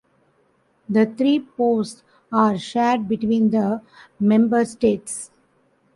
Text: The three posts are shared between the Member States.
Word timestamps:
The 0.89 1.05
three 1.05 1.39
posts 1.41 2.01
are 2.31 2.57
shared 2.57 3.07
between 3.07 3.51
the 3.51 3.83
Member 4.19 4.65
States. 4.65 5.29